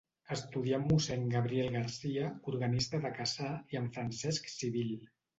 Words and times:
Estudià 0.35 0.75
amb 0.77 0.87
mossèn 0.93 1.25
Gabriel 1.33 1.67
Garcia, 1.75 2.29
organista 2.51 3.01
de 3.03 3.11
Cassà 3.19 3.51
i 3.75 3.79
amb 3.81 3.93
Francesc 3.99 4.49
Civil. 4.55 4.91